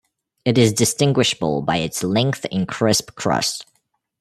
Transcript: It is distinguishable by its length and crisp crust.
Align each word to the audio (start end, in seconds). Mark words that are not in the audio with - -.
It 0.45 0.57
is 0.57 0.73
distinguishable 0.73 1.61
by 1.61 1.77
its 1.77 2.01
length 2.01 2.47
and 2.51 2.67
crisp 2.67 3.13
crust. 3.13 3.67